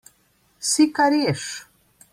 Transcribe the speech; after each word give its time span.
Si, 0.69 0.85
kar 0.95 1.13
ješ. 1.21 1.43